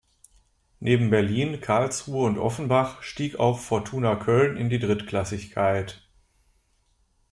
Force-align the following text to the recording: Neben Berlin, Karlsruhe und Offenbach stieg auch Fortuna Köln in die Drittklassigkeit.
Neben 0.79 1.11
Berlin, 1.11 1.61
Karlsruhe 1.61 2.25
und 2.25 2.39
Offenbach 2.39 3.03
stieg 3.03 3.35
auch 3.35 3.59
Fortuna 3.59 4.15
Köln 4.15 4.57
in 4.57 4.67
die 4.67 4.79
Drittklassigkeit. 4.79 6.01